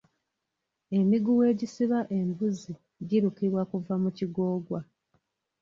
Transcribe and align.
Emiguwa 0.99 1.43
egisiba 1.53 1.99
embuzi 2.17 2.73
girukibwa 3.09 3.61
kuva 3.71 3.93
mu 4.03 4.09
kigoogwa. 4.17 4.79